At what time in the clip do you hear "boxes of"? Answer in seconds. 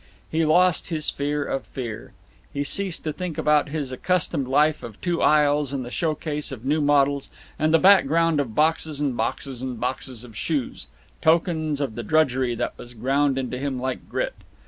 9.79-10.35